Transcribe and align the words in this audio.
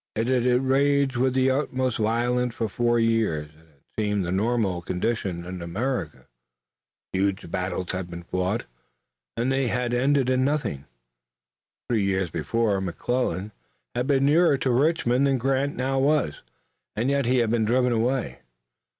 It 0.15 0.25
had 0.25 0.45
raged 0.65 1.15
with 1.15 1.35
the 1.35 1.51
utmost 1.51 1.99
violence 1.99 2.55
for 2.55 2.67
four 2.67 2.99
years 2.99 3.51
and 3.55 3.69
it 3.69 3.83
seemed 3.95 4.25
the 4.25 4.31
normal 4.31 4.81
condition 4.81 5.45
in 5.45 5.61
America. 5.61 6.25
Huge 7.13 7.51
battles 7.51 7.91
had 7.91 8.09
been 8.09 8.23
fought, 8.23 8.63
and 9.37 9.51
they 9.51 9.67
had 9.67 9.93
ended 9.93 10.27
in 10.27 10.43
nothing. 10.43 10.85
Three 11.87 12.03
years 12.03 12.31
before, 12.31 12.81
McClellan 12.81 13.51
had 13.93 14.07
been 14.07 14.25
nearer 14.25 14.57
to 14.57 14.71
Richmond 14.71 15.27
than 15.27 15.37
Grant 15.37 15.75
now 15.75 15.99
was, 15.99 16.41
and 16.95 17.11
yet 17.11 17.27
he 17.27 17.37
had 17.37 17.51
been 17.51 17.65
driven 17.65 17.91
away. 17.93 18.39